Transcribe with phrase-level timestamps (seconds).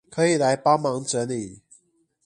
[0.09, 1.61] 可以來幫忙整理